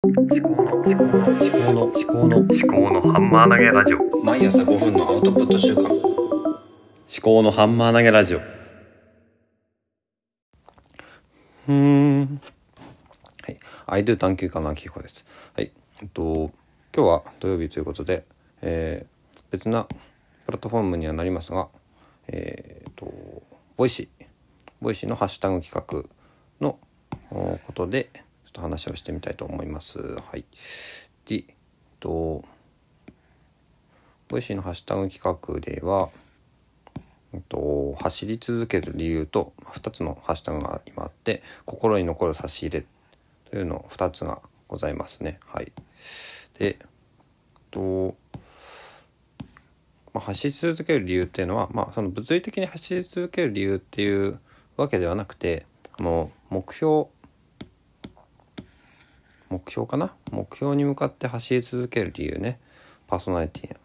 [0.00, 4.24] 思考の思考の思考の思考の思考のハンマー投げラジオ。
[4.24, 5.88] 毎朝5分のアウトプット習慣。
[5.88, 5.92] 思
[7.20, 8.38] 考のハンマー投げラジオ。
[8.38, 12.40] うーん。
[13.42, 13.56] はい。
[13.86, 15.26] アイドゥ探求家の秋彦です。
[15.56, 15.72] はい。
[16.00, 16.52] えっと
[16.94, 18.24] 今日は土曜日ということで、
[18.62, 19.82] えー、別な
[20.46, 21.66] プラットフォームにはなりますが
[22.28, 23.12] えー、っと
[23.76, 26.08] Voicy。Voicy のハッシュタグ企画
[26.60, 26.78] の
[27.66, 28.10] ことで
[28.48, 29.98] っと話をしてみたいと思います。
[29.98, 30.44] はい。
[31.26, 31.44] で、えっ
[32.00, 32.44] と、
[34.28, 36.10] Voicy のハッシュタグ企画では、
[37.32, 42.86] えっと、走り続ける理由と2つのハッシュタグが今あって心に残る差し入れ
[43.50, 45.40] というの2つがございますね。
[45.46, 45.72] はい、
[46.58, 46.76] で、えっ
[47.70, 48.16] と
[50.12, 54.38] まあ、走り続ける理由っていうのは、まあ、その物理的に走り続ける理由っていう
[54.76, 55.66] わけではなくて
[55.98, 57.06] あの目標
[59.50, 60.14] 目標かな？
[60.30, 62.58] 目標に向かって走り続ける理由ね
[63.06, 63.76] パーソナリティ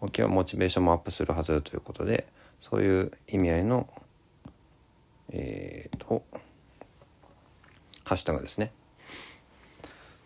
[0.00, 2.26] 大きなモチベーションもアップするはずということで
[2.60, 3.88] そういう意味合いの
[5.34, 6.22] えー、と
[8.04, 8.70] ハッシュタグですね。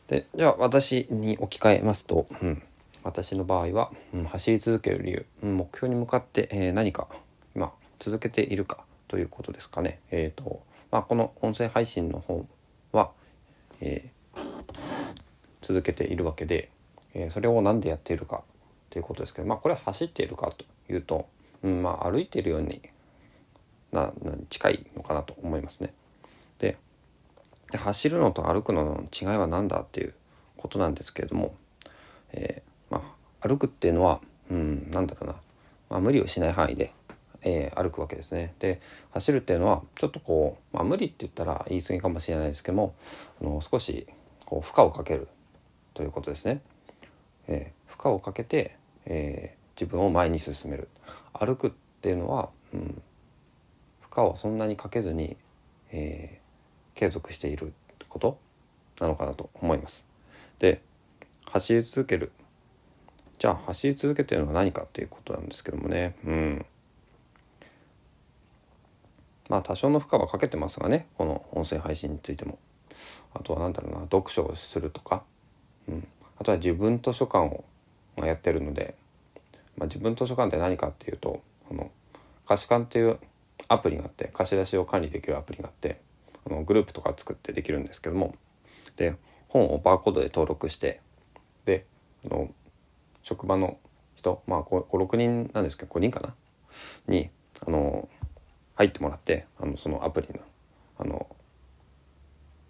[0.08, 2.62] でじゃあ私に置き換えますと、うん、
[3.04, 7.06] 私の場合は、うん、走り続ける理由、うん、目標に向かって、えー、何か
[7.54, 10.00] 今続けているかということですかね。
[10.10, 12.44] えーとまあ、この音声配信の方
[12.90, 13.10] は、
[13.80, 14.10] えー、
[15.66, 16.70] 続けているわけで、
[17.12, 18.44] えー、それを何でやっているか
[18.88, 21.26] ということですけど、まあ、これ走っているかというと、
[21.64, 22.80] うんまあ、歩いているように
[23.90, 24.12] な
[24.48, 25.92] 近いのかなと思いますね。
[26.60, 26.78] で
[27.72, 30.14] 走るのと歩くのの違いは何だっていう
[30.56, 31.56] ことなんですけれども、
[32.32, 33.02] えー、ま
[33.42, 35.34] あ、歩くっていうのは、うん、なんだろうな、
[35.90, 36.92] まあ、無理をしない範囲で、
[37.42, 38.54] えー、歩くわけですね。
[38.60, 38.80] で
[39.10, 42.94] 走るっていうのはちょっとこう、まあ、無理って言ったら言い過ぎかもしれないですけども
[43.40, 44.06] あの少し
[44.44, 45.26] こう負荷をかける
[45.96, 46.60] ということですね。
[47.48, 50.88] えー、負荷をかけて、え自分を前に進める。
[51.32, 51.70] 歩くっ
[52.02, 53.02] ていうのは、うん、
[54.00, 55.38] 負荷をそんなにかけずに、
[55.92, 57.72] えー、継続している
[58.10, 58.38] こと
[59.00, 60.04] なのかなと思います。
[60.58, 60.82] で
[61.46, 62.30] 走り続ける。
[63.38, 66.14] じゃあ走り続けてるのは何かっていうことなんですけどもね。
[66.26, 66.66] うん。
[69.48, 71.06] まあ多少の負荷はかけてますがね。
[71.16, 72.58] この音声配信についても。
[73.32, 74.00] あとは何だろうな。
[74.00, 75.22] 読書をするとか、
[75.88, 76.06] うん、
[76.38, 77.64] あとは自分図書館を
[78.24, 78.94] やってるので、
[79.76, 81.90] まあ、自分図書館って何かっていうとあの
[82.46, 83.18] 貸し館っていう
[83.68, 86.00] アプリがあって貸し出しを管理できるアプリがあって
[86.46, 88.34] あのグループとか作ってできるんですけども
[88.96, 89.16] で
[89.48, 91.00] 本をバーコードで登録して
[91.64, 91.84] で
[92.24, 92.50] あの
[93.22, 93.78] 職場の
[94.14, 96.34] 人まあ56人なんですけど5人かな？
[97.08, 97.30] に
[97.66, 98.08] あの
[98.74, 100.40] 入ってもらってあのそのアプリの
[100.98, 101.26] あの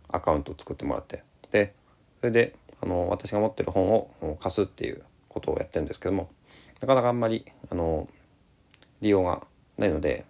[0.08, 1.74] アカウントを作ってもらってで
[2.20, 6.28] それであの私が持ってる本を貸すっていうことをやってるんですけども
[6.80, 8.08] なかなかあんまりあの
[9.00, 9.42] 利用が
[9.78, 10.24] ないので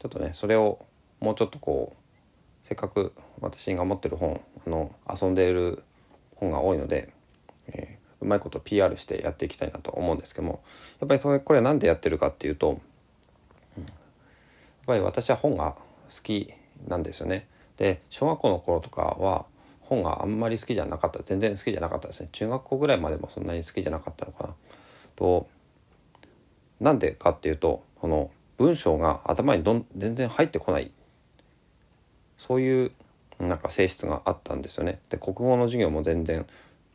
[0.00, 0.84] ちょっとねそれを
[1.20, 5.82] もうちょっとこうせっかく私が持ってる本あの遊んでいる
[6.36, 7.12] 本が多いので、
[7.68, 10.62] えー、うまいこと PR してやっていきたいなと思うんですけども
[11.00, 12.80] やっぱりそれこれ何でやってるかっていうと、
[13.76, 13.86] やっ
[14.86, 16.52] ぱり私は本が好き
[16.88, 17.46] なんですよね。
[17.76, 19.46] で小学校の頃とかは
[19.92, 24.54] 本があんまり好きじゃなかった全然好きじゃなかったですね中学校ぐらいまでもそんなに好きじゃなかったのかな
[25.16, 25.46] と
[26.80, 30.92] なんでかっていうとこの文章が頭にどん全然入ってこない
[32.38, 32.92] そういう
[33.38, 35.00] なんか性質があったんですよね。
[35.08, 36.46] で国語の授業も全然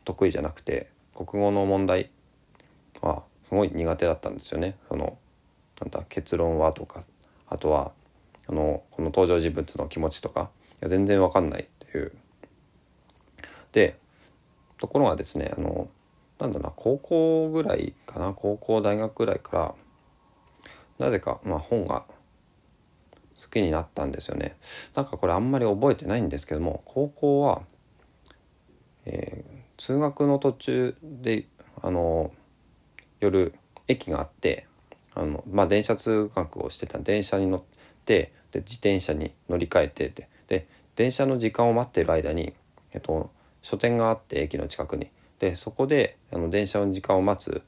[0.04, 2.10] 得意じゃなくて国語の問題
[3.00, 4.76] はすごい苦手だったんですよね。
[4.88, 5.18] その
[5.80, 7.00] なんだ結論はとか
[7.48, 7.92] あとは
[8.46, 10.50] あのこの登場人物の気持ちとか
[10.82, 12.12] 全然わかんないっていう。
[13.78, 13.96] で
[14.76, 15.88] ところがですねあの
[16.40, 19.74] なんだろうな高校ぐらいかな高校大学ぐらいか
[20.98, 22.02] らなぜか、まあ、本が
[23.40, 24.56] 好きになったんですよね。
[24.96, 27.62] なんかこれあんまり覚えてないんですけども高校は、
[29.06, 31.44] えー、通学の途中で
[31.80, 32.32] あの
[33.20, 33.54] 夜
[33.86, 34.66] 駅があって
[35.14, 37.62] あの、まあ、電車通学をしてた電車に乗っ
[38.04, 40.66] てで自転車に乗り換えてでで
[40.96, 42.52] 電車の時間を待ってる間に、
[42.92, 43.30] えっと、
[43.62, 45.10] 書店があって駅の近くに。
[45.38, 47.62] でそこであの電車の時間を待つ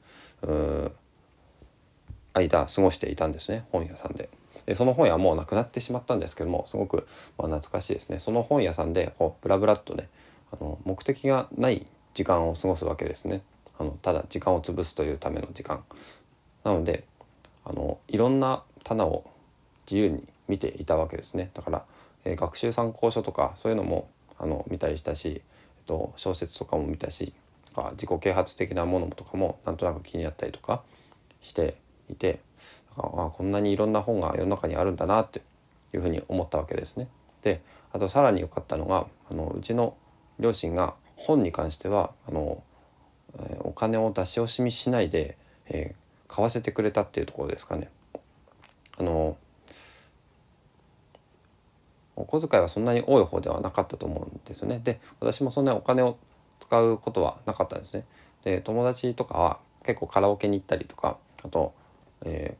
[2.33, 4.29] 間過ごしていたんですね本屋さんで。
[4.65, 7.07] でその本屋はもうなくなってしまったんですけどもすごく、
[7.37, 8.19] まあ、懐かしいですね。
[8.19, 10.09] その本屋さんでこうブラブラっとね
[10.51, 13.41] あの目的がない時間を過ごすわけですね。
[13.79, 15.83] あのただ時間を潰すというための時間。
[16.63, 17.05] なので
[17.65, 19.23] あのいろんな棚を
[19.89, 21.49] 自由に見ていたわけですね。
[21.53, 21.85] だから、
[22.25, 25.41] えー、学習参考書とかそういうのもあの見たりしたし、
[25.91, 27.33] と小説とかも見たし
[27.91, 30.83] 自己啓発的なものとかもなんとなく気になったりとか
[31.41, 31.75] して
[32.09, 32.39] いて
[32.95, 35.41] あこんなにいろんな本が世の中にあるんだなって
[35.93, 37.09] いうふうに思ったわけですね。
[37.41, 37.61] で
[37.91, 39.97] あとさらに良かったのがあのうちの
[40.39, 42.63] 両親が本に関してはあの、
[43.37, 47.89] え、お金を出し惜しみしないで、えー、買わせてくれたっていうところですかね。
[48.97, 49.37] あの
[52.21, 54.81] お小遣いはそんなに多い方ではなかったと思うんですよね。
[54.83, 56.17] で私もそんなにお金を
[56.59, 58.05] 使うことはなかったんですね。
[58.43, 61.73] で友達とかは結構カラオケに行ったりとかあと、
[62.23, 62.57] え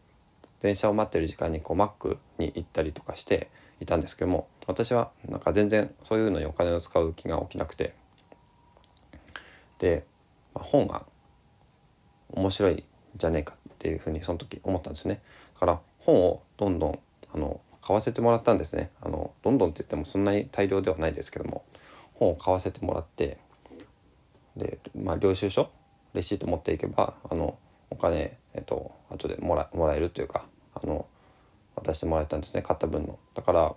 [0.60, 3.50] ー、電車を待ってる時間にこうマックに行ったりとかして
[3.80, 7.94] いたんですけども私はなんか全然そういうのにお金を使う気が起きなくて
[9.80, 10.06] で、
[10.54, 11.06] まあ、本が
[12.30, 12.84] 面白い
[13.18, 15.22] じゃねえかっていうふうにその時思ったんですね。
[15.56, 17.00] だから本をどんどん
[17.34, 21.64] あの買わせてもらったんですねあのどんどんって言ってもそんなに大量ではないですけども
[22.14, 23.38] 本を買わせてもらって
[24.56, 25.70] で、まあ、領収書
[26.14, 27.58] レシート持っていけばあの
[27.90, 30.46] お金、えっと後でもらもらえるというか
[30.76, 31.06] あの
[31.76, 33.18] 渡してもらえたんですね買った分の。
[33.34, 33.74] だから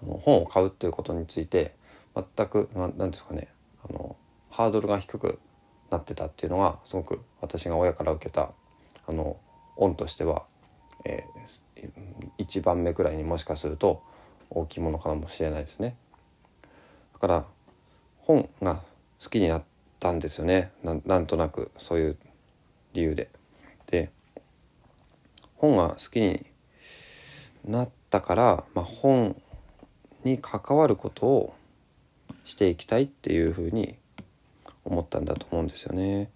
[0.00, 1.74] 本を買うということについて
[2.14, 3.48] 全く何ですかね
[3.88, 4.16] あの
[4.50, 5.38] ハードルが低く
[5.90, 8.50] なってたっていうのがすごく私が親から受けた
[9.06, 9.36] あの
[9.76, 10.44] 恩としては、
[11.04, 12.23] えー、
[12.54, 14.02] 1番目くらいにもしかすると
[14.50, 15.96] 大きいものかもしれないですね。
[17.12, 17.44] だから
[18.18, 18.80] 本が
[19.22, 19.64] 好きになっ
[19.98, 22.16] たんですよねなんとなくそういう
[22.92, 23.28] 理由で。
[23.86, 24.10] で
[25.56, 26.46] 本が好きに
[27.64, 29.40] なったから、まあ、本
[30.24, 31.54] に関わることを
[32.44, 33.96] していきたいっていうふうに
[34.84, 36.30] 思ったんだと思うんですよね。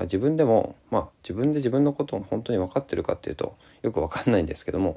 [0.00, 4.96] 自分でもまあ自分で自分のことを本当に分かってるかっていうとよく分かんないんですけども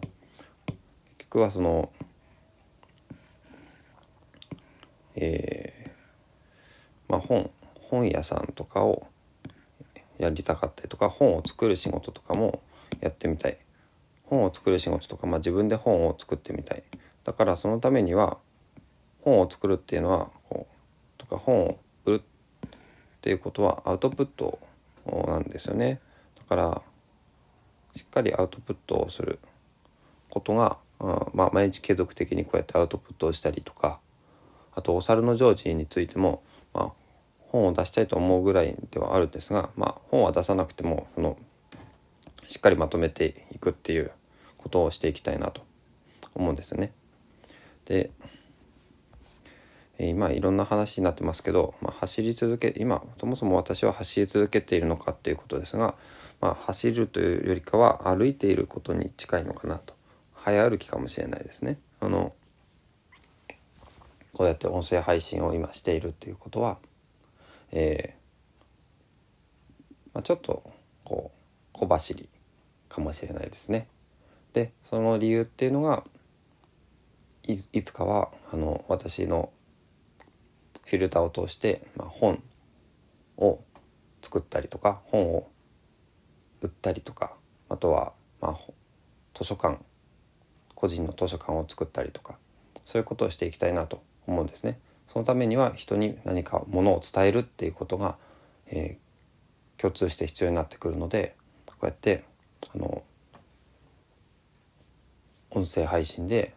[1.28, 1.92] 結局はその
[5.16, 7.50] えー、まあ本
[7.90, 9.08] 本屋さんとかを
[10.18, 12.62] やりたかったりとか本を作る仕事とかも
[13.02, 13.58] やってみたい。
[14.24, 16.84] 本を作る仕事とか、まあ、自分で本を作ってみたい。
[17.24, 18.38] だからそのためには
[19.22, 20.76] 本を作るっていうのはこう
[21.18, 22.70] とか本を売るっ
[23.22, 24.60] ていうことはアウトプット
[25.28, 26.00] なんですよね。
[26.38, 26.82] だから
[27.96, 29.40] しっかりアウトプットをする
[30.30, 34.00] ことが、うんまあ、毎日継続的にこうやってアウトプットをしたりとか
[34.74, 36.92] あとお猿のジョについても、まあ、
[37.40, 41.38] 本を出したいと思うぐらいではあるんですが、まあ、本は出さなくてもその
[42.46, 44.12] しっかりまとめていくっていう
[44.58, 45.62] ことをしていきたいなと
[46.34, 46.92] 思うんですよね。
[47.86, 48.12] で
[50.00, 55.96] 今いろんな話になってますけど、まあ、走り続け今そもそも私は走り続けているのかっていうことですが、
[56.40, 59.97] まあ、走るというよりかは歩いていることに近いのかなと
[60.48, 61.78] 早歩きかもしれないですね。
[62.00, 62.34] あの
[64.32, 66.78] こうやって音声配信を今しているっていうことは、
[67.74, 68.16] えー
[70.14, 70.64] まあ、ちょっと
[71.04, 71.38] こう
[71.74, 72.30] 小走り
[72.88, 73.90] かもしれないですね。
[74.54, 76.06] でその理由っていうのが
[77.44, 79.52] いつかはあの私の
[80.86, 82.42] フィルターを通して、まあ、本
[83.36, 83.60] を
[84.22, 85.50] 作ったりとか本を
[86.62, 87.36] 売ったりとか
[87.68, 88.58] あとは、まあ、
[89.34, 89.78] 図書館
[90.78, 92.38] 個人の図書館を作ったりとか
[92.86, 94.80] そういうことをしていきたいなと思うんですね。
[95.08, 98.18] そのためには人に何かものを伝えるっていうことが、
[98.68, 101.36] えー、共通して必要になってくるので
[101.66, 102.24] こうやって
[102.76, 103.04] あの
[105.50, 106.54] 音声配信で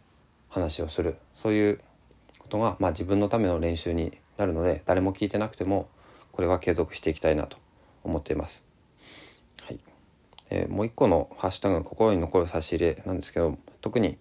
[0.50, 1.80] 話をするそういう
[2.38, 5.88] ことが、まあ、自分のための練習になるので誰も聞いてなくても
[6.32, 7.56] これは継続していきたいなと
[8.04, 8.69] 思っています。
[10.50, 14.18] はい、えもう一個のハッシュタグ心に残る差し入れなんですけど特に、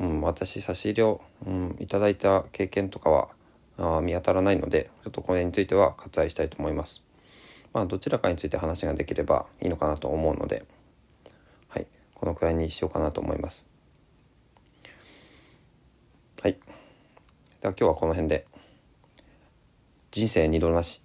[0.00, 3.28] うん、私差し入れを、うん、いただいた経験とかは
[3.78, 7.02] あ見当たらないのでちょっとこれについては割愛したいと思います。
[7.72, 10.66] まあ、どちらかについて話ができればいいのかなと思うので、
[11.68, 13.66] はい、このくらいにしようかなと思います。
[16.42, 16.58] はい。
[17.62, 18.46] では今日はこの辺で
[20.10, 21.01] 人生二度なし